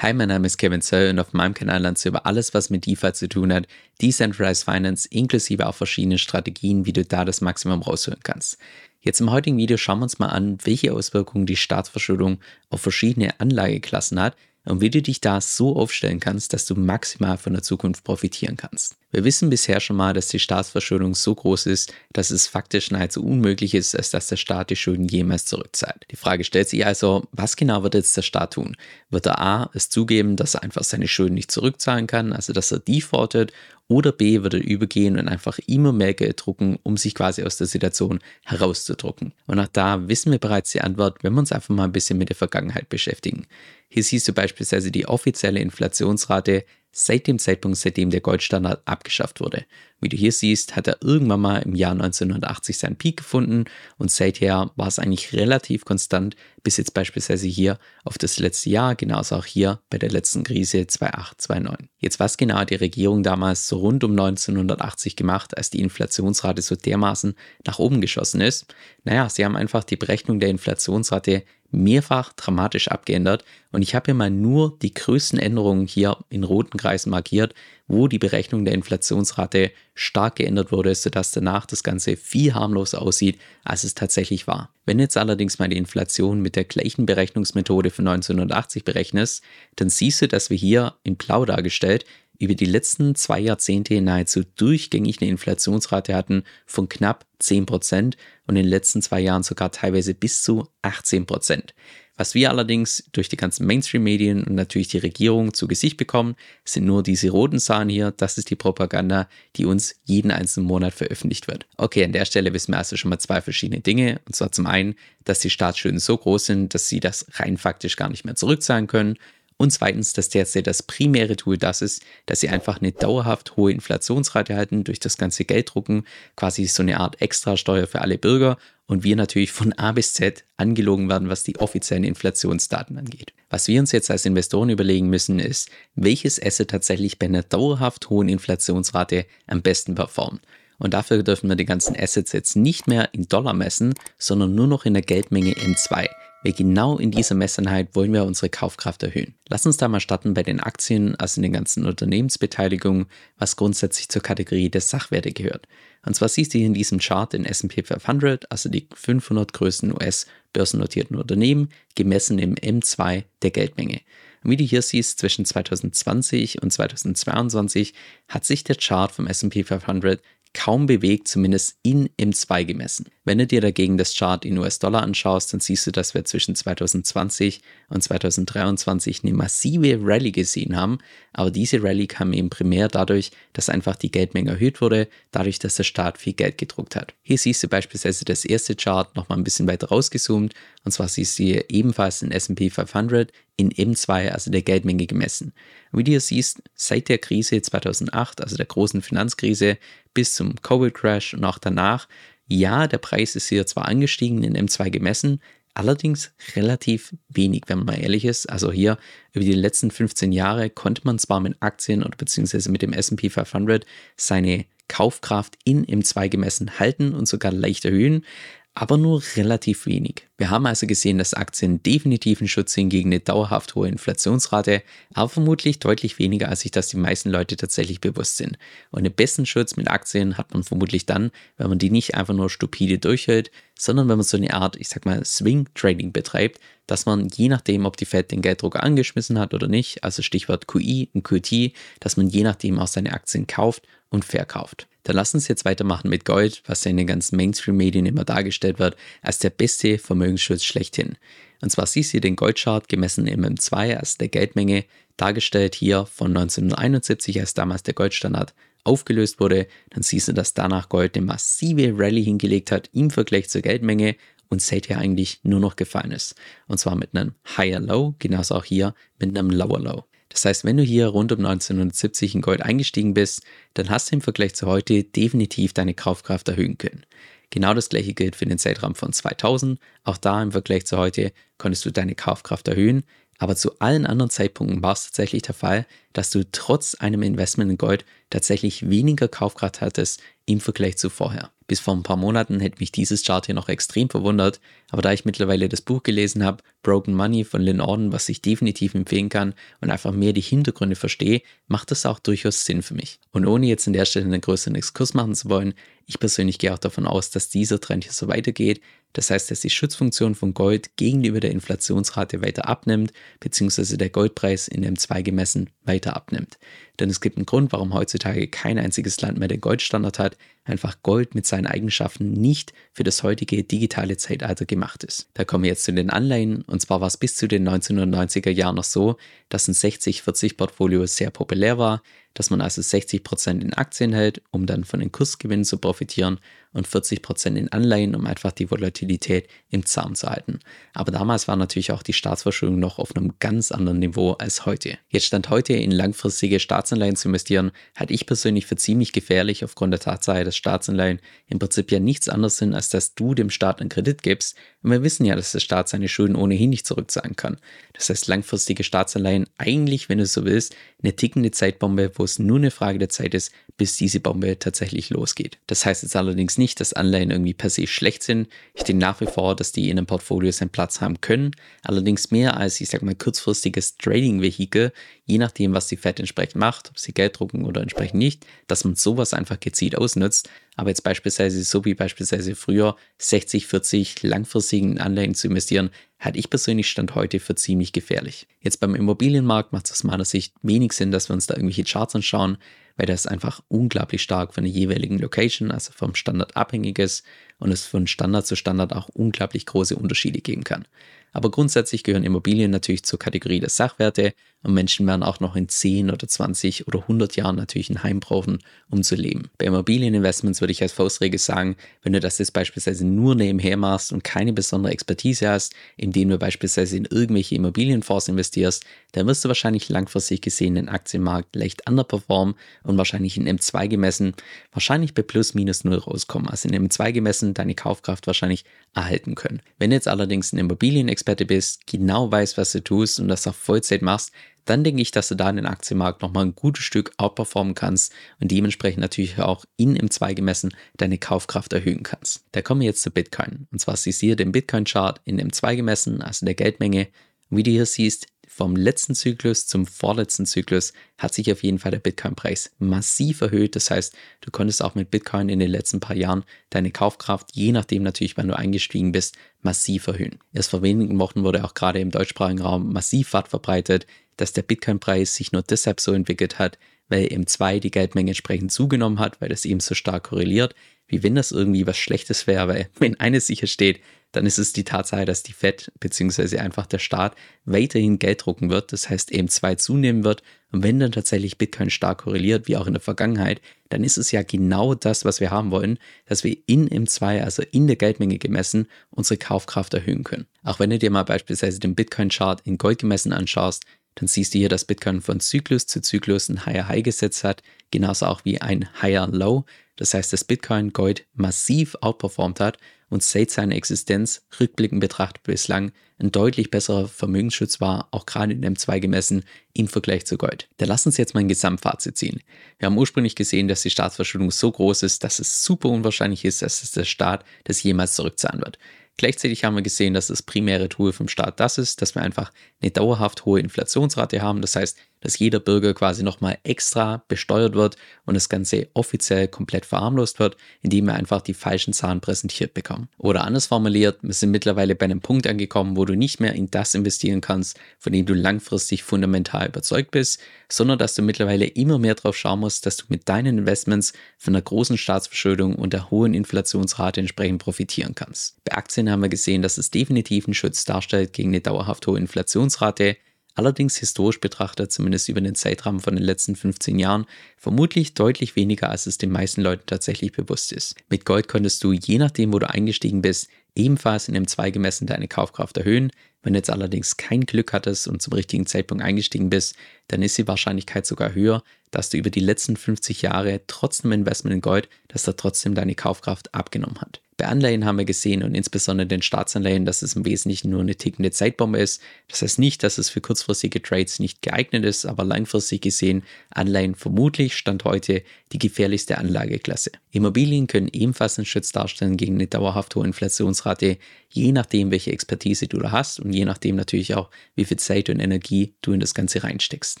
Hi, 0.02 0.14
mein 0.14 0.28
Name 0.28 0.46
ist 0.46 0.56
Kevin 0.56 0.80
Zöll 0.80 1.10
und 1.10 1.18
auf 1.18 1.34
meinem 1.34 1.52
Kanal 1.52 1.82
lernst 1.82 2.06
du 2.06 2.08
über 2.08 2.24
alles, 2.24 2.54
was 2.54 2.70
mit 2.70 2.86
DeFi 2.86 3.12
zu 3.12 3.28
tun 3.28 3.52
hat, 3.52 3.66
Decentralized 4.00 4.64
Finance, 4.64 5.06
inklusive 5.10 5.66
auch 5.66 5.74
verschiedene 5.74 6.16
Strategien, 6.16 6.86
wie 6.86 6.94
du 6.94 7.04
da 7.04 7.26
das 7.26 7.42
Maximum 7.42 7.82
rausholen 7.82 8.20
kannst. 8.22 8.56
Jetzt 9.02 9.20
im 9.20 9.30
heutigen 9.30 9.58
Video 9.58 9.76
schauen 9.76 9.98
wir 9.98 10.04
uns 10.04 10.18
mal 10.18 10.28
an, 10.28 10.56
welche 10.64 10.94
Auswirkungen 10.94 11.44
die 11.44 11.56
Staatsverschuldung 11.56 12.38
auf 12.70 12.80
verschiedene 12.80 13.38
Anlageklassen 13.40 14.18
hat 14.18 14.36
und 14.64 14.80
wie 14.80 14.90
du 14.90 15.00
dich 15.00 15.20
da 15.20 15.40
so 15.40 15.76
aufstellen 15.76 16.20
kannst, 16.20 16.52
dass 16.52 16.66
du 16.66 16.74
maximal 16.74 17.38
von 17.38 17.52
der 17.52 17.62
Zukunft 17.62 18.04
profitieren 18.04 18.56
kannst. 18.56 18.96
Wir 19.10 19.24
wissen 19.24 19.50
bisher 19.50 19.80
schon 19.80 19.96
mal, 19.96 20.12
dass 20.12 20.28
die 20.28 20.38
Staatsverschuldung 20.38 21.14
so 21.14 21.34
groß 21.34 21.66
ist, 21.66 21.92
dass 22.12 22.30
es 22.30 22.46
faktisch 22.46 22.90
nahezu 22.90 23.24
unmöglich 23.24 23.74
ist, 23.74 23.96
als 23.96 24.10
dass 24.10 24.28
der 24.28 24.36
Staat 24.36 24.70
die 24.70 24.76
Schulden 24.76 25.08
jemals 25.08 25.46
zurückzahlt. 25.46 26.06
Die 26.10 26.16
Frage 26.16 26.44
stellt 26.44 26.68
sich 26.68 26.86
also, 26.86 27.26
was 27.32 27.56
genau 27.56 27.82
wird 27.82 27.94
jetzt 27.94 28.16
der 28.16 28.22
Staat 28.22 28.54
tun? 28.54 28.76
Wird 29.08 29.26
er 29.26 29.40
A, 29.40 29.70
es 29.74 29.88
zugeben, 29.88 30.36
dass 30.36 30.54
er 30.54 30.62
einfach 30.62 30.84
seine 30.84 31.08
Schulden 31.08 31.34
nicht 31.34 31.50
zurückzahlen 31.50 32.06
kann, 32.06 32.32
also 32.32 32.52
dass 32.52 32.70
er 32.70 32.78
defaultet, 32.78 33.52
oder 33.90 34.12
B, 34.12 34.44
wird 34.44 34.54
er 34.54 34.62
übergehen 34.62 35.18
und 35.18 35.26
einfach 35.26 35.58
immer 35.66 35.92
mehr 35.92 36.14
Geld 36.14 36.46
drucken, 36.46 36.78
um 36.84 36.96
sich 36.96 37.12
quasi 37.12 37.42
aus 37.42 37.56
der 37.56 37.66
Situation 37.66 38.20
herauszudrucken? 38.44 39.32
Und 39.48 39.58
auch 39.58 39.66
da 39.66 40.06
wissen 40.06 40.30
wir 40.30 40.38
bereits 40.38 40.70
die 40.70 40.80
Antwort, 40.80 41.24
wenn 41.24 41.32
wir 41.32 41.40
uns 41.40 41.50
einfach 41.50 41.74
mal 41.74 41.84
ein 41.84 41.92
bisschen 41.92 42.16
mit 42.16 42.28
der 42.28 42.36
Vergangenheit 42.36 42.88
beschäftigen. 42.88 43.48
Hier 43.92 44.04
siehst 44.04 44.28
du 44.28 44.32
beispielsweise 44.32 44.92
die 44.92 45.06
offizielle 45.06 45.60
Inflationsrate 45.60 46.64
seit 46.92 47.26
dem 47.26 47.38
Zeitpunkt, 47.38 47.78
seitdem 47.78 48.10
der 48.10 48.20
Goldstandard 48.20 48.82
abgeschafft 48.84 49.40
wurde. 49.40 49.64
Wie 50.00 50.08
du 50.08 50.16
hier 50.16 50.32
siehst, 50.32 50.76
hat 50.76 50.88
er 50.88 50.98
irgendwann 51.02 51.40
mal 51.40 51.58
im 51.58 51.74
Jahr 51.74 51.92
1980 51.92 52.78
seinen 52.78 52.96
Peak 52.96 53.18
gefunden 53.18 53.64
und 53.98 54.10
seither 54.10 54.70
war 54.76 54.88
es 54.88 54.98
eigentlich 54.98 55.32
relativ 55.32 55.84
konstant, 55.84 56.36
bis 56.62 56.78
jetzt 56.78 56.94
beispielsweise 56.94 57.46
hier 57.46 57.78
auf 58.04 58.18
das 58.18 58.38
letzte 58.38 58.70
Jahr, 58.70 58.94
genauso 58.94 59.36
auch 59.36 59.44
hier 59.44 59.80
bei 59.90 59.98
der 59.98 60.10
letzten 60.10 60.42
Krise 60.42 60.86
2008, 60.86 61.40
2009. 61.40 61.88
Jetzt 61.98 62.18
was 62.18 62.36
genau 62.36 62.56
hat 62.56 62.70
die 62.70 62.76
Regierung 62.76 63.22
damals 63.22 63.68
so 63.68 63.78
rund 63.78 64.02
um 64.02 64.12
1980 64.12 65.16
gemacht, 65.16 65.56
als 65.56 65.70
die 65.70 65.80
Inflationsrate 65.80 66.62
so 66.62 66.76
dermaßen 66.76 67.34
nach 67.66 67.78
oben 67.78 68.00
geschossen 68.00 68.40
ist? 68.40 68.74
Naja, 69.04 69.28
sie 69.28 69.44
haben 69.44 69.56
einfach 69.56 69.84
die 69.84 69.96
Berechnung 69.96 70.40
der 70.40 70.48
Inflationsrate 70.48 71.44
mehrfach 71.70 72.32
dramatisch 72.32 72.88
abgeändert 72.88 73.44
und 73.72 73.82
ich 73.82 73.94
habe 73.94 74.06
hier 74.06 74.14
mal 74.14 74.30
nur 74.30 74.76
die 74.82 74.92
größten 74.92 75.38
Änderungen 75.38 75.86
hier 75.86 76.18
in 76.28 76.44
roten 76.44 76.78
Kreisen 76.78 77.10
markiert, 77.10 77.54
wo 77.86 78.08
die 78.08 78.18
Berechnung 78.18 78.64
der 78.64 78.74
Inflationsrate 78.74 79.70
stark 79.94 80.36
geändert 80.36 80.72
wurde, 80.72 80.94
sodass 80.94 81.32
danach 81.32 81.66
das 81.66 81.82
Ganze 81.82 82.16
viel 82.16 82.54
harmloser 82.54 83.02
aussieht, 83.02 83.38
als 83.64 83.84
es 83.84 83.94
tatsächlich 83.94 84.46
war. 84.46 84.70
Wenn 84.86 84.98
jetzt 84.98 85.16
allerdings 85.16 85.58
mal 85.58 85.68
die 85.68 85.76
Inflation 85.76 86.40
mit 86.40 86.56
der 86.56 86.64
gleichen 86.64 87.06
Berechnungsmethode 87.06 87.90
von 87.90 88.08
1980 88.08 88.84
berechnest, 88.84 89.42
dann 89.76 89.90
siehst 89.90 90.22
du, 90.22 90.28
dass 90.28 90.50
wir 90.50 90.56
hier 90.56 90.94
in 91.04 91.16
blau 91.16 91.44
dargestellt 91.44 92.04
über 92.40 92.54
die 92.54 92.64
letzten 92.64 93.14
zwei 93.14 93.38
Jahrzehnte 93.38 94.00
nahezu 94.00 94.42
durchgängig 94.56 95.20
eine 95.20 95.30
Inflationsrate 95.30 96.14
hatten 96.14 96.44
von 96.66 96.88
knapp 96.88 97.26
10% 97.40 97.96
und 98.04 98.16
in 98.48 98.54
den 98.56 98.66
letzten 98.66 99.02
zwei 99.02 99.20
Jahren 99.20 99.42
sogar 99.42 99.70
teilweise 99.70 100.14
bis 100.14 100.42
zu 100.42 100.66
18%. 100.82 101.74
Was 102.16 102.34
wir 102.34 102.50
allerdings 102.50 103.04
durch 103.12 103.30
die 103.30 103.36
ganzen 103.36 103.66
Mainstream-Medien 103.66 104.44
und 104.44 104.54
natürlich 104.54 104.88
die 104.88 104.98
Regierung 104.98 105.54
zu 105.54 105.66
Gesicht 105.66 105.96
bekommen, 105.96 106.34
sind 106.66 106.84
nur 106.84 107.02
diese 107.02 107.30
roten 107.30 107.58
Zahlen 107.58 107.88
hier. 107.88 108.10
Das 108.10 108.36
ist 108.36 108.50
die 108.50 108.56
Propaganda, 108.56 109.26
die 109.56 109.64
uns 109.64 109.94
jeden 110.04 110.30
einzelnen 110.30 110.66
Monat 110.66 110.92
veröffentlicht 110.92 111.48
wird. 111.48 111.66
Okay, 111.78 112.04
an 112.04 112.12
der 112.12 112.26
Stelle 112.26 112.52
wissen 112.52 112.72
wir 112.72 112.78
also 112.78 112.96
schon 112.98 113.08
mal 113.08 113.18
zwei 113.18 113.40
verschiedene 113.40 113.80
Dinge. 113.80 114.20
Und 114.26 114.36
zwar 114.36 114.52
zum 114.52 114.66
einen, 114.66 114.96
dass 115.24 115.40
die 115.40 115.48
Staatsschulden 115.48 115.98
so 115.98 116.16
groß 116.16 116.44
sind, 116.44 116.74
dass 116.74 116.88
sie 116.88 117.00
das 117.00 117.24
rein 117.34 117.56
faktisch 117.56 117.96
gar 117.96 118.10
nicht 118.10 118.26
mehr 118.26 118.34
zurückzahlen 118.34 118.86
können. 118.86 119.16
Und 119.60 119.72
zweitens, 119.72 120.14
dass 120.14 120.30
derzeit 120.30 120.66
das 120.66 120.82
primäre 120.82 121.36
Tool 121.36 121.58
das 121.58 121.82
ist, 121.82 122.02
dass 122.24 122.40
sie 122.40 122.48
einfach 122.48 122.80
eine 122.80 122.92
dauerhaft 122.92 123.58
hohe 123.58 123.70
Inflationsrate 123.70 124.56
halten 124.56 124.84
durch 124.84 125.00
das 125.00 125.18
ganze 125.18 125.44
Gelddrucken, 125.44 126.06
quasi 126.34 126.64
so 126.64 126.82
eine 126.82 126.98
Art 126.98 127.20
Extrasteuer 127.20 127.86
für 127.86 128.00
alle 128.00 128.16
Bürger 128.16 128.56
und 128.86 129.04
wir 129.04 129.16
natürlich 129.16 129.52
von 129.52 129.74
A 129.74 129.92
bis 129.92 130.14
Z 130.14 130.46
angelogen 130.56 131.10
werden, 131.10 131.28
was 131.28 131.44
die 131.44 131.58
offiziellen 131.58 132.04
Inflationsdaten 132.04 132.96
angeht. 132.96 133.34
Was 133.50 133.68
wir 133.68 133.78
uns 133.78 133.92
jetzt 133.92 134.10
als 134.10 134.24
Investoren 134.24 134.70
überlegen 134.70 135.10
müssen, 135.10 135.38
ist, 135.38 135.68
welches 135.94 136.42
Asset 136.42 136.70
tatsächlich 136.70 137.18
bei 137.18 137.26
einer 137.26 137.42
dauerhaft 137.42 138.08
hohen 138.08 138.30
Inflationsrate 138.30 139.26
am 139.46 139.60
besten 139.60 139.94
performt. 139.94 140.40
Und 140.78 140.94
dafür 140.94 141.22
dürfen 141.22 141.50
wir 141.50 141.56
die 141.56 141.66
ganzen 141.66 141.94
Assets 142.00 142.32
jetzt 142.32 142.56
nicht 142.56 142.86
mehr 142.86 143.12
in 143.12 143.28
Dollar 143.28 143.52
messen, 143.52 143.92
sondern 144.16 144.54
nur 144.54 144.68
noch 144.68 144.86
in 144.86 144.94
der 144.94 145.02
Geldmenge 145.02 145.52
M2. 145.52 146.08
Weil 146.42 146.52
genau 146.54 146.98
in 146.98 147.10
dieser 147.10 147.34
Messeinheit 147.34 147.94
wollen 147.94 148.12
wir 148.12 148.24
unsere 148.24 148.48
Kaufkraft 148.48 149.02
erhöhen. 149.02 149.34
Lass 149.48 149.66
uns 149.66 149.76
da 149.76 149.88
mal 149.88 150.00
starten 150.00 150.32
bei 150.32 150.42
den 150.42 150.60
Aktien, 150.60 151.14
also 151.16 151.38
in 151.38 151.42
den 151.42 151.52
ganzen 151.52 151.84
Unternehmensbeteiligungen, 151.84 153.06
was 153.36 153.56
grundsätzlich 153.56 154.08
zur 154.08 154.22
Kategorie 154.22 154.70
der 154.70 154.80
Sachwerte 154.80 155.32
gehört. 155.32 155.66
Und 156.06 156.14
zwar 156.14 156.30
siehst 156.30 156.54
du 156.54 156.58
hier 156.58 156.66
in 156.66 156.74
diesem 156.74 156.98
Chart 156.98 157.30
den 157.32 157.44
S&P 157.44 157.82
500, 157.82 158.50
also 158.50 158.70
die 158.70 158.88
500 158.94 159.52
größten 159.52 159.92
US-börsennotierten 159.92 161.16
Unternehmen, 161.16 161.68
gemessen 161.94 162.38
im 162.38 162.54
M2 162.54 163.24
der 163.42 163.50
Geldmenge. 163.50 164.00
Und 164.42 164.50
wie 164.50 164.56
du 164.56 164.64
hier 164.64 164.80
siehst, 164.80 165.18
zwischen 165.18 165.44
2020 165.44 166.62
und 166.62 166.72
2022 166.72 167.92
hat 168.28 168.46
sich 168.46 168.64
der 168.64 168.76
Chart 168.76 169.12
vom 169.12 169.26
S&P 169.26 169.64
500 169.64 170.22
kaum 170.54 170.86
bewegt, 170.86 171.28
zumindest 171.28 171.76
in 171.82 172.08
M2 172.18 172.64
gemessen. 172.64 173.06
Wenn 173.30 173.38
du 173.38 173.46
dir 173.46 173.60
dagegen 173.60 173.96
das 173.96 174.16
Chart 174.16 174.44
in 174.44 174.58
US-Dollar 174.58 175.04
anschaust, 175.04 175.52
dann 175.52 175.60
siehst 175.60 175.86
du, 175.86 175.92
dass 175.92 176.14
wir 176.14 176.24
zwischen 176.24 176.56
2020 176.56 177.60
und 177.88 178.02
2023 178.02 179.22
eine 179.22 179.34
massive 179.34 180.00
Rallye 180.02 180.32
gesehen 180.32 180.74
haben. 180.74 180.98
Aber 181.32 181.52
diese 181.52 181.80
Rallye 181.80 182.08
kam 182.08 182.32
eben 182.32 182.50
primär 182.50 182.88
dadurch, 182.88 183.30
dass 183.52 183.68
einfach 183.68 183.94
die 183.94 184.10
Geldmenge 184.10 184.50
erhöht 184.50 184.80
wurde, 184.80 185.06
dadurch, 185.30 185.60
dass 185.60 185.76
der 185.76 185.84
Staat 185.84 186.18
viel 186.18 186.32
Geld 186.32 186.58
gedruckt 186.58 186.96
hat. 186.96 187.14
Hier 187.22 187.38
siehst 187.38 187.62
du 187.62 187.68
beispielsweise 187.68 188.24
das 188.24 188.44
erste 188.44 188.74
Chart 188.74 189.14
nochmal 189.14 189.38
ein 189.38 189.44
bisschen 189.44 189.68
weiter 189.68 189.90
rausgezoomt. 189.90 190.52
Und 190.84 190.90
zwar 190.90 191.06
siehst 191.06 191.38
du 191.38 191.44
hier 191.44 191.66
ebenfalls 191.68 192.18
den 192.18 192.32
S&P 192.32 192.68
500 192.68 193.30
in 193.56 193.70
M2, 193.70 194.30
also 194.30 194.50
der 194.50 194.62
Geldmenge 194.62 195.06
gemessen. 195.06 195.52
Wie 195.92 196.02
du 196.02 196.10
hier 196.10 196.20
siehst, 196.20 196.62
seit 196.74 197.08
der 197.08 197.18
Krise 197.18 197.62
2008, 197.62 198.40
also 198.40 198.56
der 198.56 198.66
großen 198.66 199.02
Finanzkrise, 199.02 199.76
bis 200.14 200.34
zum 200.34 200.54
Covid-Crash 200.62 201.34
und 201.34 201.44
auch 201.44 201.58
danach, 201.58 202.08
ja, 202.50 202.86
der 202.86 202.98
Preis 202.98 203.36
ist 203.36 203.48
hier 203.48 203.66
zwar 203.66 203.86
angestiegen 203.86 204.42
in 204.42 204.56
M2 204.56 204.90
gemessen, 204.90 205.40
allerdings 205.74 206.32
relativ 206.56 207.14
wenig, 207.28 207.62
wenn 207.68 207.78
man 207.78 207.86
mal 207.86 208.00
ehrlich 208.00 208.24
ist. 208.24 208.46
Also 208.46 208.72
hier 208.72 208.98
über 209.32 209.44
die 209.44 209.52
letzten 209.52 209.90
15 209.90 210.32
Jahre 210.32 210.68
konnte 210.68 211.02
man 211.04 211.18
zwar 211.18 211.40
mit 211.40 211.56
Aktien 211.60 212.02
oder 212.02 212.16
beziehungsweise 212.16 212.70
mit 212.70 212.82
dem 212.82 212.92
S&P 212.92 213.30
500 213.30 213.86
seine 214.16 214.66
Kaufkraft 214.88 215.56
in 215.64 215.86
M2 215.86 216.28
gemessen 216.28 216.80
halten 216.80 217.14
und 217.14 217.28
sogar 217.28 217.52
leicht 217.52 217.84
erhöhen, 217.84 218.26
aber 218.74 218.96
nur 218.96 219.22
relativ 219.36 219.86
wenig. 219.86 220.26
Wir 220.38 220.48
haben 220.48 220.64
also 220.66 220.86
gesehen, 220.86 221.18
dass 221.18 221.34
Aktien 221.34 221.82
definitiv 221.82 222.40
ein 222.40 222.48
Schutz 222.48 222.72
sind 222.72 222.88
gegen 222.88 223.10
eine 223.10 223.20
dauerhaft 223.20 223.74
hohe 223.74 223.88
Inflationsrate, 223.88 224.82
aber 225.12 225.28
vermutlich 225.28 225.80
deutlich 225.80 226.18
weniger, 226.18 226.48
als 226.48 226.60
sich 226.60 226.70
das 226.70 226.88
die 226.88 226.96
meisten 226.96 227.30
Leute 227.30 227.56
tatsächlich 227.56 228.00
bewusst 228.00 228.36
sind. 228.36 228.58
Und 228.90 229.04
den 229.04 229.12
besten 229.12 229.44
Schutz 229.44 229.76
mit 229.76 229.90
Aktien 229.90 230.38
hat 230.38 230.54
man 230.54 230.62
vermutlich 230.62 231.04
dann, 231.04 231.30
wenn 231.56 231.68
man 231.68 231.78
die 231.78 231.90
nicht 231.90 232.14
einfach 232.14 232.32
nur 232.32 232.48
stupide 232.48 232.98
durchhält, 232.98 233.50
sondern 233.78 234.08
wenn 234.08 234.18
man 234.18 234.24
so 234.24 234.36
eine 234.36 234.54
Art, 234.54 234.76
ich 234.76 234.88
sag 234.88 235.04
mal, 235.04 235.24
Swing 235.24 235.68
Trading 235.74 236.12
betreibt, 236.12 236.60
dass 236.86 237.06
man 237.06 237.28
je 237.28 237.48
nachdem, 237.48 237.86
ob 237.86 237.96
die 237.96 238.04
Fed 238.04 238.30
den 238.30 238.42
Gelddrucker 238.42 238.82
angeschmissen 238.82 239.38
hat 239.38 239.52
oder 239.52 239.68
nicht, 239.68 240.04
also 240.04 240.22
Stichwort 240.22 240.68
QI 240.68 241.10
und 241.12 241.22
QT, 241.22 241.72
dass 241.98 242.16
man 242.16 242.28
je 242.28 242.42
nachdem 242.44 242.78
auch 242.78 242.88
seine 242.88 243.12
Aktien 243.12 243.46
kauft 243.46 243.82
und 244.10 244.24
verkauft. 244.24 244.86
Dann 245.04 245.16
lass 245.16 245.34
uns 245.34 245.48
jetzt 245.48 245.64
weitermachen 245.64 246.10
mit 246.10 246.24
Gold, 246.24 246.62
was 246.66 246.84
ja 246.84 246.90
in 246.90 246.98
den 246.98 247.06
ganzen 247.06 247.36
Mainstream-Medien 247.36 248.06
immer 248.06 248.24
dargestellt 248.24 248.78
wird, 248.78 248.96
als 249.22 249.38
der 249.38 249.50
beste 249.50 249.98
Vermögensschutz 249.98 250.64
schlechthin. 250.64 251.16
Und 251.62 251.70
zwar 251.70 251.86
siehst 251.86 252.12
du 252.12 252.20
den 252.20 252.36
Goldchart 252.36 252.88
gemessen 252.88 253.26
im 253.26 253.44
M2 253.44 253.96
als 253.96 254.18
der 254.18 254.28
Geldmenge, 254.28 254.84
dargestellt 255.16 255.74
hier 255.74 256.06
von 256.06 256.36
1971, 256.36 257.40
als 257.40 257.54
damals 257.54 257.82
der 257.82 257.94
Goldstandard 257.94 258.54
aufgelöst 258.84 259.40
wurde. 259.40 259.66
Dann 259.90 260.02
siehst 260.02 260.28
du, 260.28 260.32
dass 260.32 260.54
danach 260.54 260.88
Gold 260.88 261.16
eine 261.16 261.26
massive 261.26 261.98
Rallye 261.98 262.22
hingelegt 262.22 262.72
hat 262.72 262.88
im 262.92 263.10
Vergleich 263.10 263.48
zur 263.48 263.62
Geldmenge 263.62 264.16
und 264.48 264.62
seither 264.62 264.98
eigentlich 264.98 265.40
nur 265.42 265.60
noch 265.60 265.76
gefallen 265.76 266.10
ist. 266.10 266.34
Und 266.66 266.78
zwar 266.78 266.96
mit 266.96 267.14
einem 267.14 267.34
Higher 267.56 267.80
Low, 267.80 268.14
genauso 268.18 268.56
auch 268.56 268.64
hier 268.64 268.94
mit 269.18 269.36
einem 269.36 269.50
Lower 269.50 269.80
Low. 269.80 270.04
Das 270.30 270.44
heißt, 270.44 270.64
wenn 270.64 270.78
du 270.78 270.82
hier 270.82 271.08
rund 271.08 271.32
um 271.32 271.44
1970 271.44 272.36
in 272.36 272.40
Gold 272.40 272.62
eingestiegen 272.62 273.14
bist, 273.14 273.42
dann 273.74 273.90
hast 273.90 274.10
du 274.10 274.16
im 274.16 274.22
Vergleich 274.22 274.54
zu 274.54 274.66
heute 274.66 275.04
definitiv 275.04 275.74
deine 275.74 275.92
Kaufkraft 275.92 276.48
erhöhen 276.48 276.78
können. 276.78 277.04
Genau 277.50 277.74
das 277.74 277.88
gleiche 277.88 278.14
gilt 278.14 278.36
für 278.36 278.46
den 278.46 278.58
Zeitraum 278.58 278.94
von 278.94 279.12
2000. 279.12 279.78
Auch 280.04 280.16
da 280.16 280.40
im 280.40 280.52
Vergleich 280.52 280.86
zu 280.86 280.96
heute 280.96 281.32
konntest 281.58 281.84
du 281.84 281.90
deine 281.90 282.14
Kaufkraft 282.14 282.68
erhöhen. 282.68 283.02
Aber 283.38 283.56
zu 283.56 283.78
allen 283.80 284.06
anderen 284.06 284.30
Zeitpunkten 284.30 284.82
war 284.82 284.92
es 284.92 285.04
tatsächlich 285.04 285.42
der 285.42 285.54
Fall, 285.54 285.86
dass 286.12 286.30
du 286.30 286.48
trotz 286.52 286.94
einem 286.94 287.22
Investment 287.22 287.70
in 287.70 287.78
Gold 287.78 288.04
tatsächlich 288.28 288.88
weniger 288.88 289.28
Kaufkraft 289.28 289.80
hattest 289.80 290.22
im 290.46 290.60
Vergleich 290.60 290.96
zu 290.96 291.10
vorher. 291.10 291.50
Bis 291.70 291.78
vor 291.78 291.94
ein 291.94 292.02
paar 292.02 292.16
Monaten 292.16 292.58
hätte 292.58 292.80
mich 292.80 292.90
dieses 292.90 293.22
Chart 293.22 293.46
hier 293.46 293.54
noch 293.54 293.68
extrem 293.68 294.10
verwundert, 294.10 294.60
aber 294.90 295.02
da 295.02 295.12
ich 295.12 295.24
mittlerweile 295.24 295.68
das 295.68 295.80
Buch 295.80 296.02
gelesen 296.02 296.42
habe, 296.42 296.64
Broken 296.82 297.14
Money 297.14 297.44
von 297.44 297.62
Lynn 297.62 297.80
Orden, 297.80 298.12
was 298.12 298.28
ich 298.28 298.42
definitiv 298.42 298.96
empfehlen 298.96 299.28
kann 299.28 299.54
und 299.80 299.88
einfach 299.88 300.10
mehr 300.10 300.32
die 300.32 300.40
Hintergründe 300.40 300.96
verstehe, 300.96 301.42
macht 301.68 301.92
das 301.92 302.06
auch 302.06 302.18
durchaus 302.18 302.64
Sinn 302.64 302.82
für 302.82 302.94
mich. 302.94 303.20
Und 303.30 303.46
ohne 303.46 303.66
jetzt 303.66 303.86
an 303.86 303.92
der 303.92 304.04
Stelle 304.04 304.24
einen 304.24 304.40
größeren 304.40 304.74
Exkurs 304.74 305.14
machen 305.14 305.36
zu 305.36 305.48
wollen, 305.48 305.74
ich 306.06 306.18
persönlich 306.18 306.58
gehe 306.58 306.74
auch 306.74 306.78
davon 306.78 307.06
aus, 307.06 307.30
dass 307.30 307.50
dieser 307.50 307.80
Trend 307.80 308.02
hier 308.02 308.12
so 308.12 308.26
weitergeht. 308.26 308.80
Das 309.12 309.30
heißt, 309.30 309.50
dass 309.50 309.60
die 309.60 309.70
Schutzfunktion 309.70 310.34
von 310.34 310.54
Gold 310.54 310.96
gegenüber 310.96 311.40
der 311.40 311.50
Inflationsrate 311.50 312.42
weiter 312.42 312.68
abnimmt, 312.68 313.12
beziehungsweise 313.40 313.98
der 313.98 314.10
Goldpreis 314.10 314.68
in 314.68 314.82
dem 314.82 314.96
2 314.96 315.22
gemessen 315.22 315.70
weiter 315.84 316.14
abnimmt. 316.14 316.58
Denn 317.00 317.10
es 317.10 317.20
gibt 317.20 317.36
einen 317.36 317.46
Grund, 317.46 317.72
warum 317.72 317.94
heutzutage 317.94 318.46
kein 318.46 318.78
einziges 318.78 319.20
Land 319.20 319.38
mehr 319.38 319.48
den 319.48 319.60
Goldstandard 319.60 320.18
hat, 320.18 320.36
einfach 320.64 321.02
Gold 321.02 321.34
mit 321.34 321.46
seinen 321.46 321.66
Eigenschaften 321.66 322.32
nicht 322.32 322.72
für 322.92 323.02
das 323.02 323.22
heutige 323.22 323.64
digitale 323.64 324.16
Zeitalter 324.16 324.66
gemacht 324.66 325.02
ist. 325.02 325.28
Da 325.34 325.44
kommen 325.44 325.64
wir 325.64 325.70
jetzt 325.70 325.84
zu 325.84 325.92
den 325.92 326.10
Anleihen 326.10 326.62
und 326.62 326.80
zwar 326.80 327.00
war 327.00 327.08
es 327.08 327.16
bis 327.16 327.36
zu 327.36 327.48
den 327.48 327.68
1990er 327.68 328.50
Jahren 328.50 328.76
noch 328.76 328.84
so, 328.84 329.16
dass 329.48 329.66
ein 329.66 329.74
60-40-Portfolio 329.74 331.06
sehr 331.06 331.30
populär 331.30 331.78
war, 331.78 332.02
dass 332.34 332.50
man 332.50 332.60
also 332.60 332.80
60% 332.80 333.60
in 333.60 333.74
Aktien 333.74 334.12
hält, 334.12 334.42
um 334.50 334.66
dann 334.66 334.84
von 334.84 335.00
den 335.00 335.12
Kursgewinnen 335.12 335.64
zu 335.64 335.78
profitieren 335.78 336.38
und 336.72 336.86
40% 336.86 337.56
in 337.56 337.72
Anleihen, 337.72 338.14
um 338.14 338.26
einfach 338.26 338.52
die 338.52 338.70
Volatilität 338.70 339.48
im 339.70 339.84
Zaum 339.84 340.14
zu 340.14 340.28
halten. 340.28 340.60
Aber 340.94 341.10
damals 341.10 341.48
war 341.48 341.56
natürlich 341.56 341.90
auch 341.90 342.04
die 342.04 342.12
Staatsverschuldung 342.12 342.78
noch 342.78 342.98
auf 343.00 343.16
einem 343.16 343.34
ganz 343.40 343.72
anderen 343.72 343.98
Niveau 343.98 344.32
als 344.32 344.66
heute. 344.66 344.98
Jetzt 345.08 345.26
stand 345.26 345.50
heute 345.50 345.72
in 345.72 345.90
langfristige 345.90 346.60
Staatsanleihen 346.60 347.16
zu 347.16 347.28
investieren, 347.28 347.72
halte 347.96 348.14
ich 348.14 348.26
persönlich 348.26 348.66
für 348.66 348.76
ziemlich 348.76 349.12
gefährlich 349.12 349.64
aufgrund 349.64 349.92
der 349.92 350.00
Tatsache, 350.00 350.44
dass 350.44 350.56
Staatsanleihen 350.56 351.20
im 351.48 351.58
Prinzip 351.58 351.90
ja 351.90 351.98
nichts 351.98 352.28
anderes 352.28 352.58
sind, 352.58 352.74
als 352.74 352.88
dass 352.88 353.14
du 353.16 353.34
dem 353.34 353.50
Staat 353.50 353.80
einen 353.80 353.90
Kredit 353.90 354.22
gibst. 354.22 354.56
Und 354.82 354.92
wir 354.92 355.02
wissen 355.02 355.26
ja, 355.26 355.34
dass 355.34 355.52
der 355.52 355.60
Staat 355.60 355.88
seine 355.88 356.08
Schulden 356.08 356.36
ohnehin 356.36 356.70
nicht 356.70 356.86
zurückzahlen 356.86 357.34
kann. 357.34 357.56
Das 357.94 358.08
heißt, 358.08 358.28
langfristige 358.28 358.84
Staatsanleihen 358.84 359.46
eigentlich, 359.58 360.08
wenn 360.08 360.18
du 360.18 360.26
so 360.26 360.44
willst, 360.44 360.76
eine 361.02 361.16
tickende 361.16 361.50
Zeitbombe, 361.50 362.10
wo 362.20 362.24
es 362.24 362.38
nur 362.38 362.58
eine 362.58 362.70
Frage 362.70 362.98
der 362.98 363.08
Zeit 363.08 363.32
ist, 363.32 363.50
bis 363.78 363.96
diese 363.96 364.20
Bombe 364.20 364.58
tatsächlich 364.58 365.08
losgeht. 365.08 365.56
Das 365.66 365.86
heißt 365.86 366.02
jetzt 366.02 366.14
allerdings 366.14 366.58
nicht, 366.58 366.78
dass 366.80 366.92
Anleihen 366.92 367.30
irgendwie 367.30 367.54
per 367.54 367.70
se 367.70 367.86
schlecht 367.86 368.22
sind. 368.22 368.46
Ich 368.74 368.82
denke 368.82 369.00
nach 369.00 369.22
wie 369.22 369.26
vor, 369.26 369.56
dass 369.56 369.72
die 369.72 369.88
in 369.88 369.96
einem 369.96 370.06
Portfolio 370.06 370.52
seinen 370.52 370.68
Platz 370.68 371.00
haben 371.00 371.22
können. 371.22 371.52
Allerdings 371.82 372.30
mehr 372.30 372.58
als, 372.58 372.78
ich 372.82 372.90
sag 372.90 373.00
mal, 373.00 373.14
kurzfristiges 373.14 373.96
Trading-Vehikel, 373.96 374.92
je 375.24 375.38
nachdem, 375.38 375.72
was 375.72 375.86
die 375.86 375.96
Fed 375.96 376.20
entsprechend 376.20 376.56
macht, 376.56 376.90
ob 376.90 376.98
sie 376.98 377.12
Geld 377.12 377.38
drucken 377.38 377.64
oder 377.64 377.80
entsprechend 377.80 378.18
nicht, 378.18 378.44
dass 378.66 378.84
man 378.84 378.96
sowas 378.96 379.32
einfach 379.32 379.58
gezielt 379.58 379.96
ausnutzt. 379.96 380.50
Aber 380.76 380.88
jetzt 380.88 381.02
beispielsweise, 381.02 381.62
so 381.64 381.84
wie 381.84 381.94
beispielsweise 381.94 382.54
früher, 382.54 382.96
60, 383.18 383.66
40 383.66 384.22
langfristigen 384.22 384.98
Anleihen 384.98 385.34
zu 385.34 385.48
investieren, 385.48 385.90
halte 386.18 386.38
ich 386.38 386.48
persönlich 386.48 386.88
Stand 386.88 387.14
heute 387.14 387.40
für 387.40 387.54
ziemlich 387.54 387.92
gefährlich. 387.92 388.46
Jetzt 388.60 388.78
beim 388.80 388.94
Immobilienmarkt 388.94 389.72
macht 389.72 389.86
es 389.86 389.92
aus 389.92 390.04
meiner 390.04 390.24
Sicht 390.24 390.54
wenig 390.62 390.92
Sinn, 390.92 391.10
dass 391.10 391.28
wir 391.28 391.34
uns 391.34 391.46
da 391.46 391.54
irgendwelche 391.54 391.84
Charts 391.84 392.14
anschauen, 392.14 392.58
weil 393.00 393.06
das 393.06 393.26
einfach 393.26 393.62
unglaublich 393.68 394.20
stark 394.20 394.52
von 394.52 394.64
der 394.64 394.70
jeweiligen 394.70 395.18
Location, 395.18 395.70
also 395.70 395.90
vom 395.90 396.14
Standard 396.14 396.54
abhängig 396.54 396.98
ist 396.98 397.24
und 397.58 397.72
es 397.72 397.86
von 397.86 398.06
Standard 398.06 398.46
zu 398.46 398.56
Standard 398.56 398.94
auch 398.94 399.08
unglaublich 399.08 399.64
große 399.64 399.96
Unterschiede 399.96 400.42
geben 400.42 400.64
kann. 400.64 400.84
Aber 401.32 401.50
grundsätzlich 401.50 402.02
gehören 402.02 402.24
Immobilien 402.24 402.70
natürlich 402.70 403.04
zur 403.04 403.18
Kategorie 403.18 403.60
der 403.60 403.70
Sachwerte 403.70 404.32
und 404.62 404.74
Menschen 404.74 405.06
werden 405.06 405.22
auch 405.22 405.40
noch 405.40 405.56
in 405.56 405.68
10 405.68 406.10
oder 406.10 406.28
20 406.28 406.86
oder 406.88 407.00
100 407.00 407.36
Jahren 407.36 407.56
natürlich 407.56 407.88
ein 407.88 408.02
Heim 408.02 408.20
brauchen, 408.20 408.58
um 408.90 409.02
zu 409.02 409.14
leben. 409.14 409.48
Bei 409.56 409.66
Immobilieninvestments 409.66 410.60
würde 410.60 410.72
ich 410.72 410.82
als 410.82 410.92
Faustregel 410.92 411.38
sagen, 411.38 411.76
wenn 412.02 412.12
du 412.12 412.20
das 412.20 412.38
jetzt 412.38 412.52
beispielsweise 412.52 413.06
nur 413.06 413.34
nebenher 413.34 413.76
machst 413.76 414.12
und 414.12 414.24
keine 414.24 414.52
besondere 414.52 414.92
Expertise 414.92 415.48
hast, 415.48 415.74
indem 415.96 416.28
du 416.28 416.38
beispielsweise 416.38 416.96
in 416.96 417.06
irgendwelche 417.06 417.54
Immobilienfonds 417.54 418.28
investierst, 418.28 418.84
dann 419.12 419.26
wirst 419.26 419.44
du 419.44 419.48
wahrscheinlich 419.48 419.88
langfristig 419.88 420.42
gesehen 420.42 420.74
den 420.74 420.88
Aktienmarkt 420.88 421.56
leicht 421.56 421.88
underperformen 421.88 422.54
und 422.90 422.98
wahrscheinlich 422.98 423.36
in 423.36 423.48
M2 423.48 423.88
gemessen 423.88 424.34
wahrscheinlich 424.72 425.14
bei 425.14 425.22
plus 425.22 425.54
minus 425.54 425.84
null 425.84 425.98
rauskommen. 425.98 426.48
Also 426.48 426.68
in 426.68 426.88
M2 426.88 427.12
gemessen 427.12 427.54
deine 427.54 427.74
Kaufkraft 427.74 428.26
wahrscheinlich 428.26 428.64
erhalten 428.94 429.34
können. 429.34 429.62
Wenn 429.78 429.90
du 429.90 429.96
jetzt 429.96 430.08
allerdings 430.08 430.52
ein 430.52 430.58
Immobilienexperte 430.58 431.46
bist, 431.46 431.86
genau 431.86 432.30
weißt, 432.30 432.58
was 432.58 432.72
du 432.72 432.82
tust 432.82 433.20
und 433.20 433.28
das 433.28 433.46
auf 433.46 433.56
Vollzeit 433.56 434.02
machst, 434.02 434.32
dann 434.64 434.84
denke 434.84 435.02
ich, 435.02 435.10
dass 435.10 435.28
du 435.28 435.34
da 435.34 435.50
in 435.50 435.56
den 435.56 435.66
Aktienmarkt 435.66 436.22
nochmal 436.22 436.44
ein 436.44 436.54
gutes 436.54 436.84
Stück 436.84 437.12
outperformen 437.16 437.74
kannst 437.74 438.12
und 438.40 438.50
dementsprechend 438.50 439.00
natürlich 439.00 439.38
auch 439.38 439.64
in 439.76 439.96
M2 439.96 440.34
gemessen 440.34 440.70
deine 440.96 441.18
Kaufkraft 441.18 441.72
erhöhen 441.72 442.02
kannst. 442.02 442.44
Da 442.52 442.62
kommen 442.62 442.80
wir 442.80 442.88
jetzt 442.88 443.02
zu 443.02 443.10
Bitcoin. 443.10 443.66
Und 443.72 443.80
zwar 443.80 443.96
siehst 443.96 444.22
du 444.22 444.26
hier 444.26 444.36
den 444.36 444.52
Bitcoin-Chart 444.52 445.20
in 445.24 445.40
M2 445.40 445.76
gemessen, 445.76 446.22
also 446.22 446.46
der 446.46 446.54
Geldmenge. 446.54 447.08
Wie 447.48 447.64
du 447.64 447.70
hier 447.70 447.86
siehst, 447.86 448.26
vom 448.52 448.74
letzten 448.74 449.14
Zyklus 449.14 449.68
zum 449.68 449.86
vorletzten 449.86 450.44
Zyklus 450.44 450.92
hat 451.18 451.32
sich 451.32 451.52
auf 451.52 451.62
jeden 451.62 451.78
Fall 451.78 451.92
der 451.92 452.00
Bitcoin-Preis 452.00 452.72
massiv 452.80 453.42
erhöht. 453.42 453.76
Das 453.76 453.92
heißt, 453.92 454.12
du 454.40 454.50
konntest 454.50 454.82
auch 454.82 454.96
mit 454.96 455.12
Bitcoin 455.12 455.48
in 455.48 455.60
den 455.60 455.70
letzten 455.70 456.00
paar 456.00 456.16
Jahren 456.16 456.42
deine 456.68 456.90
Kaufkraft, 456.90 457.54
je 457.54 457.70
nachdem 457.70 458.02
natürlich, 458.02 458.36
wann 458.36 458.48
du 458.48 458.58
eingestiegen 458.58 459.12
bist, 459.12 459.36
massiv 459.62 460.08
erhöhen. 460.08 460.40
Erst 460.52 460.70
vor 460.70 460.82
wenigen 460.82 461.16
Wochen 461.20 461.44
wurde 461.44 461.64
auch 461.64 461.74
gerade 461.74 462.00
im 462.00 462.10
deutschsprachigen 462.10 462.60
Raum 462.60 462.92
massiv 462.92 463.32
weit 463.34 463.46
verbreitet, 463.46 464.06
dass 464.36 464.52
der 464.52 464.62
Bitcoin-Preis 464.62 465.36
sich 465.36 465.52
nur 465.52 465.62
deshalb 465.62 466.00
so 466.00 466.12
entwickelt 466.12 466.58
hat, 466.58 466.76
weil 467.08 467.26
M2 467.26 467.78
die 467.78 467.92
Geldmenge 467.92 468.32
entsprechend 468.32 468.72
zugenommen 468.72 469.20
hat, 469.20 469.40
weil 469.40 469.48
das 469.48 469.64
eben 469.64 469.80
so 469.80 469.94
stark 469.94 470.24
korreliert, 470.24 470.74
wie 471.06 471.22
wenn 471.22 471.36
das 471.36 471.52
irgendwie 471.52 471.86
was 471.86 471.96
Schlechtes 471.96 472.48
wäre, 472.48 472.66
weil 472.66 472.90
wenn 472.98 473.18
eines 473.20 473.46
sicher 473.46 473.68
steht, 473.68 474.00
dann 474.32 474.46
ist 474.46 474.58
es 474.58 474.72
die 474.72 474.84
Tatsache, 474.84 475.24
dass 475.24 475.42
die 475.42 475.52
Fed 475.52 475.92
bzw. 475.98 476.58
einfach 476.58 476.86
der 476.86 476.98
Staat 476.98 477.34
weiterhin 477.64 478.18
Geld 478.18 478.44
drucken 478.44 478.70
wird, 478.70 478.92
das 478.92 479.10
heißt 479.10 479.32
M2 479.32 479.76
zunehmen 479.76 480.24
wird. 480.24 480.42
Und 480.72 480.82
wenn 480.84 481.00
dann 481.00 481.12
tatsächlich 481.12 481.58
Bitcoin 481.58 481.90
stark 481.90 482.18
korreliert, 482.18 482.68
wie 482.68 482.76
auch 482.76 482.86
in 482.86 482.92
der 482.92 483.00
Vergangenheit, 483.00 483.60
dann 483.88 484.04
ist 484.04 484.18
es 484.18 484.30
ja 484.30 484.42
genau 484.42 484.94
das, 484.94 485.24
was 485.24 485.40
wir 485.40 485.50
haben 485.50 485.72
wollen, 485.72 485.98
dass 486.26 486.44
wir 486.44 486.56
in 486.66 486.88
M2, 486.88 487.42
also 487.42 487.62
in 487.72 487.88
der 487.88 487.96
Geldmenge 487.96 488.38
gemessen, 488.38 488.86
unsere 489.10 489.36
Kaufkraft 489.36 489.94
erhöhen 489.94 490.22
können. 490.22 490.46
Auch 490.62 490.78
wenn 490.78 490.90
du 490.90 490.98
dir 490.98 491.10
mal 491.10 491.24
beispielsweise 491.24 491.80
den 491.80 491.96
Bitcoin-Chart 491.96 492.60
in 492.64 492.78
Gold 492.78 493.00
gemessen 493.00 493.32
anschaust, 493.32 493.84
dann 494.16 494.28
siehst 494.28 494.54
du 494.54 494.58
hier, 494.58 494.68
dass 494.68 494.84
Bitcoin 494.84 495.20
von 495.20 495.40
Zyklus 495.40 495.86
zu 495.86 496.00
Zyklus 496.00 496.48
ein 496.48 496.66
Higher 496.66 496.88
High 496.88 497.02
gesetzt 497.02 497.44
hat, 497.44 497.62
genauso 497.90 498.26
auch 498.26 498.44
wie 498.44 498.60
ein 498.60 498.88
Higher 499.00 499.26
Low. 499.28 499.64
Das 500.00 500.14
heißt, 500.14 500.32
dass 500.32 500.44
Bitcoin 500.44 500.94
Gold 500.94 501.26
massiv 501.34 501.94
outperformt 502.00 502.58
hat 502.58 502.78
und 503.10 503.22
seit 503.22 503.50
seiner 503.50 503.74
Existenz 503.74 504.46
rückblickend 504.58 504.98
betrachtet 505.00 505.42
bislang 505.42 505.92
ein 506.18 506.32
deutlich 506.32 506.70
besserer 506.70 507.06
Vermögensschutz 507.06 507.82
war, 507.82 508.08
auch 508.10 508.24
gerade 508.24 508.54
in 508.54 508.64
M2 508.64 508.98
gemessen 508.98 509.44
im 509.74 509.88
Vergleich 509.88 510.24
zu 510.24 510.38
Gold. 510.38 510.70
Da 510.78 510.86
lass 510.86 511.04
uns 511.04 511.18
jetzt 511.18 511.34
mal 511.34 511.40
ein 511.40 511.48
Gesamtfazit 511.48 512.16
ziehen. 512.16 512.40
Wir 512.78 512.86
haben 512.86 512.96
ursprünglich 512.96 513.34
gesehen, 513.34 513.68
dass 513.68 513.82
die 513.82 513.90
Staatsverschuldung 513.90 514.50
so 514.50 514.72
groß 514.72 515.02
ist, 515.02 515.22
dass 515.22 515.38
es 515.38 515.64
super 515.64 515.90
unwahrscheinlich 515.90 516.46
ist, 516.46 516.62
dass 516.62 516.82
es 516.82 516.92
der 516.92 517.04
Staat 517.04 517.44
das 517.64 517.82
jemals 517.82 518.14
zurückzahlen 518.14 518.62
wird. 518.62 518.78
Gleichzeitig 519.18 519.64
haben 519.64 519.74
wir 519.74 519.82
gesehen, 519.82 520.14
dass 520.14 520.28
das 520.28 520.42
primäre 520.42 520.88
Tool 520.88 521.12
vom 521.12 521.28
Staat 521.28 521.60
das 521.60 521.76
ist, 521.76 522.00
dass 522.00 522.14
wir 522.14 522.22
einfach 522.22 522.52
eine 522.80 522.90
dauerhaft 522.90 523.44
hohe 523.44 523.60
Inflationsrate 523.60 524.40
haben. 524.40 524.62
Das 524.62 524.76
heißt, 524.76 524.96
dass 525.20 525.38
jeder 525.38 525.60
Bürger 525.60 525.94
quasi 525.94 526.22
nochmal 526.22 526.58
extra 526.64 527.22
besteuert 527.28 527.74
wird 527.74 527.96
und 528.24 528.34
das 528.34 528.48
Ganze 528.48 528.88
offiziell 528.94 529.48
komplett 529.48 529.86
verarmlost 529.86 530.38
wird, 530.38 530.56
indem 530.82 531.06
wir 531.06 531.14
einfach 531.14 531.42
die 531.42 531.54
falschen 531.54 531.92
Zahlen 531.92 532.20
präsentiert 532.20 532.74
bekommen. 532.74 533.08
Oder 533.18 533.44
anders 533.44 533.66
formuliert, 533.66 534.18
wir 534.22 534.32
sind 534.32 534.50
mittlerweile 534.50 534.94
bei 534.94 535.04
einem 535.04 535.20
Punkt 535.20 535.46
angekommen, 535.46 535.96
wo 535.96 536.04
du 536.04 536.16
nicht 536.16 536.40
mehr 536.40 536.54
in 536.54 536.70
das 536.70 536.94
investieren 536.94 537.40
kannst, 537.40 537.78
von 537.98 538.12
dem 538.12 538.26
du 538.26 538.34
langfristig 538.34 539.02
fundamental 539.02 539.68
überzeugt 539.68 540.10
bist, 540.10 540.40
sondern 540.68 540.98
dass 540.98 541.14
du 541.14 541.22
mittlerweile 541.22 541.66
immer 541.66 541.98
mehr 541.98 542.14
darauf 542.14 542.36
schauen 542.36 542.60
musst, 542.60 542.86
dass 542.86 542.96
du 542.96 543.04
mit 543.08 543.28
deinen 543.28 543.58
Investments 543.58 544.12
von 544.38 544.52
der 544.52 544.62
großen 544.62 544.96
Staatsverschuldung 544.96 545.74
und 545.74 545.92
der 545.92 546.10
hohen 546.10 546.34
Inflationsrate 546.34 547.20
entsprechend 547.20 547.62
profitieren 547.62 548.14
kannst. 548.14 548.56
Bei 548.64 548.76
Aktien 548.76 549.10
haben 549.10 549.22
wir 549.22 549.28
gesehen, 549.28 549.62
dass 549.62 549.78
es 549.78 549.90
definitiv 549.90 550.46
einen 550.46 550.54
Schutz 550.54 550.84
darstellt 550.84 551.32
gegen 551.32 551.50
eine 551.50 551.60
dauerhaft 551.60 552.06
hohe 552.06 552.18
Inflationsrate, 552.18 553.16
allerdings 553.54 553.96
historisch 553.96 554.40
betrachtet, 554.40 554.92
zumindest 554.92 555.28
über 555.28 555.40
den 555.40 555.54
Zeitraum 555.54 556.00
von 556.00 556.14
den 556.14 556.24
letzten 556.24 556.56
15 556.56 556.98
Jahren, 556.98 557.26
vermutlich 557.56 558.14
deutlich 558.14 558.56
weniger, 558.56 558.90
als 558.90 559.06
es 559.06 559.18
den 559.18 559.30
meisten 559.30 559.62
Leuten 559.62 559.84
tatsächlich 559.86 560.32
bewusst 560.32 560.72
ist. 560.72 560.94
Mit 561.08 561.24
Gold 561.24 561.48
konntest 561.48 561.84
du, 561.84 561.92
je 561.92 562.18
nachdem, 562.18 562.52
wo 562.52 562.58
du 562.58 562.68
eingestiegen 562.68 563.22
bist, 563.22 563.48
ebenfalls 563.74 564.28
in 564.28 564.34
dem 564.34 564.46
2 564.46 564.70
gemessen 564.70 565.06
deine 565.06 565.28
Kaufkraft 565.28 565.76
erhöhen. 565.76 566.10
Wenn 566.42 566.54
du 566.54 566.58
jetzt 566.58 566.70
allerdings 566.70 567.16
kein 567.16 567.42
Glück 567.42 567.72
hattest 567.72 568.08
und 568.08 568.22
zum 568.22 568.32
richtigen 568.32 568.66
Zeitpunkt 568.66 569.04
eingestiegen 569.04 569.50
bist, 569.50 569.76
dann 570.08 570.22
ist 570.22 570.38
die 570.38 570.48
Wahrscheinlichkeit 570.48 571.06
sogar 571.06 571.34
höher, 571.34 571.62
dass 571.90 572.08
du 572.08 572.16
über 572.16 572.30
die 572.30 572.40
letzten 572.40 572.76
50 572.76 573.22
Jahre 573.22 573.60
trotz 573.66 574.02
einem 574.02 574.12
Investment 574.12 574.54
in 574.54 574.60
Gold, 574.60 574.88
dass 575.08 575.24
da 575.24 575.32
trotzdem 575.32 575.74
deine 575.74 575.94
Kaufkraft 575.94 576.54
abgenommen 576.54 577.00
hat. 577.00 577.20
Bei 577.40 577.46
Anleihen 577.46 577.86
haben 577.86 577.96
wir 577.96 578.04
gesehen 578.04 578.42
und 578.42 578.54
insbesondere 578.54 579.06
den 579.06 579.22
Staatsanleihen, 579.22 579.86
dass 579.86 580.02
es 580.02 580.14
im 580.14 580.26
Wesentlichen 580.26 580.68
nur 580.68 580.82
eine 580.82 580.94
tickende 580.94 581.30
Zeitbombe 581.30 581.78
ist. 581.78 582.02
Das 582.28 582.42
heißt 582.42 582.58
nicht, 582.58 582.82
dass 582.82 582.98
es 582.98 583.08
für 583.08 583.22
kurzfristige 583.22 583.80
Trades 583.80 584.18
nicht 584.18 584.42
geeignet 584.42 584.84
ist, 584.84 585.06
aber 585.06 585.24
langfristig 585.24 585.80
gesehen 585.80 586.22
Anleihen 586.50 586.94
vermutlich 586.94 587.56
Stand 587.56 587.84
heute 587.84 588.24
die 588.52 588.58
gefährlichste 588.58 589.16
Anlageklasse. 589.16 589.92
Immobilien 590.10 590.66
können 590.66 590.90
ebenfalls 590.92 591.38
einen 591.38 591.46
Schutz 591.46 591.72
darstellen 591.72 592.18
gegen 592.18 592.34
eine 592.34 592.46
dauerhaft 592.46 592.94
hohe 592.94 593.06
Inflationsrate, 593.06 593.96
je 594.28 594.52
nachdem, 594.52 594.90
welche 594.90 595.12
Expertise 595.12 595.66
du 595.66 595.78
da 595.78 595.92
hast 595.92 596.20
und 596.20 596.34
je 596.34 596.44
nachdem 596.44 596.76
natürlich 596.76 597.14
auch, 597.14 597.30
wie 597.54 597.64
viel 597.64 597.78
Zeit 597.78 598.10
und 598.10 598.20
Energie 598.20 598.74
du 598.82 598.92
in 598.92 599.00
das 599.00 599.14
Ganze 599.14 599.42
reinsteckst. 599.42 600.00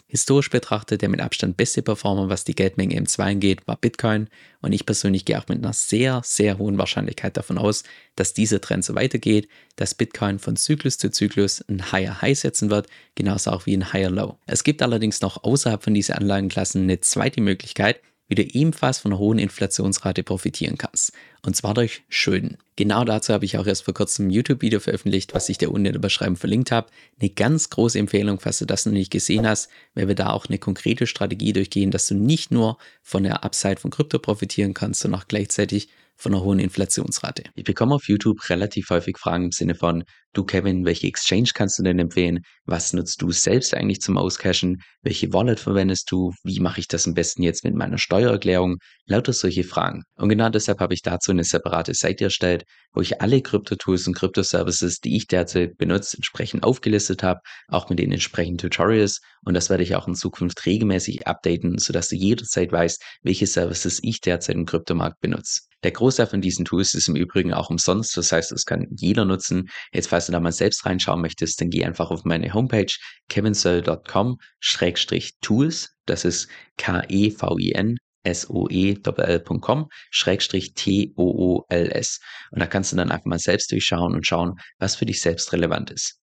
Historisch 0.08 0.50
betrachtet, 0.50 1.00
der 1.00 1.08
mit 1.08 1.20
Abstand 1.20 1.56
beste 1.56 1.80
Performer, 1.80 2.28
was 2.28 2.44
die 2.44 2.54
Geldmenge 2.54 3.00
M2 3.00 3.22
angeht, 3.22 3.66
war 3.66 3.76
Bitcoin 3.76 4.28
und 4.62 4.72
ich 4.72 4.86
persönlich 4.86 5.24
gehe 5.24 5.38
auch 5.38 5.48
mit 5.48 5.58
einer 5.58 5.72
sehr, 5.72 6.20
sehr 6.24 6.58
hohen 6.58 6.78
Wahrscheinlichkeit 6.78 7.36
davon 7.36 7.58
aus, 7.58 7.82
dass 8.16 8.34
dieser 8.34 8.60
Trend 8.60 8.84
so 8.84 8.94
weitergeht, 8.94 9.48
dass 9.76 9.94
Bitcoin 9.94 10.38
von 10.38 10.56
Zyklus 10.56 10.98
zu 10.98 11.10
Zyklus 11.10 11.64
ein 11.68 11.92
Higher 11.92 12.20
High 12.20 12.38
setzen 12.38 12.70
wird, 12.70 12.88
genauso 13.14 13.50
auch 13.50 13.66
wie 13.66 13.76
ein 13.76 13.92
Higher 13.92 14.10
Low. 14.10 14.38
Es 14.46 14.64
gibt 14.64 14.82
allerdings 14.82 15.20
noch 15.20 15.44
außerhalb 15.44 15.82
von 15.82 15.94
diesen 15.94 16.14
Anlagenklassen 16.14 16.82
eine 16.82 17.00
zweite 17.00 17.40
Möglichkeit, 17.40 18.00
wie 18.30 18.36
du 18.36 18.42
ebenfalls 18.42 19.00
von 19.00 19.12
einer 19.12 19.18
hohen 19.18 19.40
Inflationsrate 19.40 20.22
profitieren 20.22 20.78
kannst. 20.78 21.12
Und 21.42 21.56
zwar 21.56 21.74
durch 21.74 22.04
Schulden. 22.08 22.58
Genau 22.76 23.04
dazu 23.04 23.32
habe 23.34 23.44
ich 23.44 23.58
auch 23.58 23.66
erst 23.66 23.82
vor 23.82 23.92
kurzem 23.92 24.28
ein 24.28 24.30
YouTube-Video 24.30 24.78
veröffentlicht, 24.78 25.34
was 25.34 25.48
ich 25.48 25.58
dir 25.58 25.70
unten 25.70 25.86
in 25.86 25.92
der 25.94 26.00
Beschreibung 26.00 26.36
verlinkt 26.36 26.70
habe. 26.70 26.88
Eine 27.20 27.30
ganz 27.30 27.70
große 27.70 27.98
Empfehlung, 27.98 28.38
falls 28.38 28.60
du 28.60 28.66
das 28.66 28.86
noch 28.86 28.92
nicht 28.92 29.10
gesehen 29.10 29.48
hast, 29.48 29.68
weil 29.94 30.06
wir 30.06 30.14
da 30.14 30.30
auch 30.30 30.46
eine 30.46 30.58
konkrete 30.58 31.08
Strategie 31.08 31.52
durchgehen, 31.52 31.90
dass 31.90 32.06
du 32.06 32.14
nicht 32.14 32.52
nur 32.52 32.78
von 33.02 33.24
der 33.24 33.42
Upside 33.42 33.80
von 33.80 33.90
Krypto 33.90 34.20
profitieren 34.20 34.74
kannst, 34.74 35.00
sondern 35.00 35.20
auch 35.20 35.28
gleichzeitig 35.28 35.88
von 36.14 36.32
einer 36.32 36.44
hohen 36.44 36.60
Inflationsrate. 36.60 37.44
Ich 37.56 37.64
bekomme 37.64 37.94
auf 37.96 38.06
YouTube 38.06 38.48
relativ 38.48 38.90
häufig 38.90 39.18
Fragen 39.18 39.46
im 39.46 39.52
Sinne 39.52 39.74
von, 39.74 40.04
du 40.32 40.44
Kevin, 40.44 40.84
welche 40.84 41.06
Exchange 41.06 41.50
kannst 41.54 41.78
du 41.78 41.82
denn 41.82 41.98
empfehlen? 41.98 42.40
Was 42.64 42.92
nutzt 42.92 43.22
du 43.22 43.32
selbst 43.32 43.74
eigentlich 43.74 44.00
zum 44.00 44.16
Auscashen? 44.16 44.82
Welche 45.02 45.32
Wallet 45.32 45.58
verwendest 45.58 46.10
du? 46.10 46.32
Wie 46.44 46.60
mache 46.60 46.80
ich 46.80 46.88
das 46.88 47.06
am 47.06 47.14
besten 47.14 47.42
jetzt 47.42 47.64
mit 47.64 47.74
meiner 47.74 47.98
Steuererklärung? 47.98 48.76
Lauter 49.06 49.32
solche 49.32 49.64
Fragen. 49.64 50.02
Und 50.16 50.28
genau 50.28 50.48
deshalb 50.48 50.80
habe 50.80 50.94
ich 50.94 51.02
dazu 51.02 51.30
eine 51.32 51.44
separate 51.44 51.94
Seite 51.94 52.24
erstellt, 52.24 52.64
wo 52.92 53.00
ich 53.00 53.20
alle 53.20 53.42
Krypto-Tools 53.42 54.06
und 54.06 54.14
Krypto-Services, 54.14 55.00
die 55.00 55.16
ich 55.16 55.26
derzeit 55.26 55.76
benutze, 55.76 56.16
entsprechend 56.16 56.62
aufgelistet 56.62 57.22
habe, 57.22 57.40
auch 57.68 57.88
mit 57.88 57.98
den 57.98 58.12
entsprechenden 58.12 58.58
Tutorials. 58.58 59.20
Und 59.44 59.54
das 59.54 59.70
werde 59.70 59.82
ich 59.82 59.96
auch 59.96 60.06
in 60.06 60.14
Zukunft 60.14 60.64
regelmäßig 60.66 61.26
updaten, 61.26 61.78
sodass 61.78 62.08
du 62.08 62.16
jederzeit 62.16 62.70
weißt, 62.72 63.02
welche 63.22 63.46
Services 63.46 64.00
ich 64.02 64.20
derzeit 64.20 64.56
im 64.56 64.66
Kryptomarkt 64.66 65.20
benutze. 65.20 65.60
Der 65.82 65.92
Großteil 65.92 66.26
von 66.26 66.42
diesen 66.42 66.66
Tools 66.66 66.92
ist 66.92 67.08
im 67.08 67.16
Übrigen 67.16 67.54
auch 67.54 67.70
umsonst, 67.70 68.14
das 68.16 68.32
heißt, 68.32 68.52
es 68.52 68.66
kann 68.66 68.86
jeder 68.90 69.24
nutzen. 69.24 69.70
Jetzt, 69.92 70.08
falls 70.20 70.26
du 70.26 70.32
da 70.32 70.40
mal 70.40 70.52
selbst 70.52 70.84
reinschauen 70.84 71.22
möchtest, 71.22 71.62
dann 71.62 71.70
geh 71.70 71.82
einfach 71.82 72.10
auf 72.10 72.24
meine 72.24 72.52
Homepage 72.52 72.92
kevinsoe.com-tools. 73.30 75.88
Das 76.04 76.26
ist 76.26 76.46
K-E-V-I-N 76.76 77.96
soe.com 78.30 79.88
schrägstrich 80.10 80.74
T-O-O-L-S. 80.74 82.20
Und 82.50 82.60
da 82.60 82.66
kannst 82.66 82.92
du 82.92 82.96
dann 82.96 83.10
einfach 83.10 83.24
mal 83.24 83.38
selbst 83.38 83.72
durchschauen 83.72 84.14
und 84.14 84.26
schauen, 84.26 84.56
was 84.78 84.96
für 84.96 85.06
dich 85.06 85.22
selbst 85.22 85.54
relevant 85.54 85.90
ist. 85.90 86.18